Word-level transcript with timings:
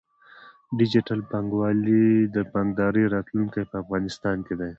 ډیجیټل 0.79 1.19
بانکوالي 1.29 2.05
د 2.35 2.37
بانکدارۍ 2.53 3.03
راتلونکی 3.15 3.63
په 3.69 3.75
افغانستان 3.83 4.37
کې 4.47 4.53
دی۔ 4.59 4.69